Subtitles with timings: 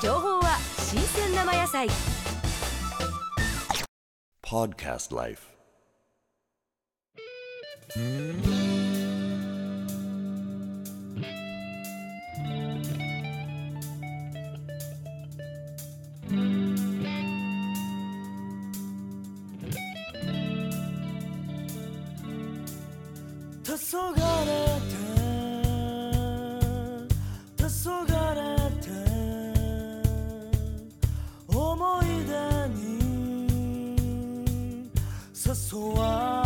[0.00, 1.88] 情報は新鮮生野菜。
[4.42, 5.48] Podcast Life。
[23.64, 24.58] 黄昏れ
[27.56, 28.17] 黄昏
[35.54, 36.37] suar.